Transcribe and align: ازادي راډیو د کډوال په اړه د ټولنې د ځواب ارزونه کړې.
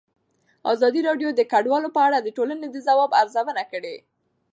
ازادي 0.73 1.01
راډیو 1.07 1.29
د 1.33 1.41
کډوال 1.51 1.83
په 1.95 2.01
اړه 2.07 2.17
د 2.21 2.29
ټولنې 2.37 2.67
د 2.71 2.77
ځواب 2.87 3.11
ارزونه 3.21 3.63
کړې. 3.71 3.95